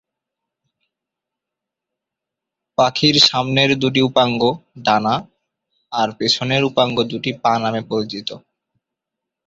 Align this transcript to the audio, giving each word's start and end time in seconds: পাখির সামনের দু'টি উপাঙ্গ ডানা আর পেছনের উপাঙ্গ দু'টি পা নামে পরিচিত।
পাখির 2.77 3.15
সামনের 3.27 3.69
দু'টি 3.81 4.01
উপাঙ্গ 4.01 4.41
ডানা 4.85 5.15
আর 5.91 6.07
পেছনের 6.17 6.63
উপাঙ্গ 6.63 6.95
দু'টি 7.03 7.31
পা 7.41 7.53
নামে 7.63 7.81
পরিচিত। 7.89 8.29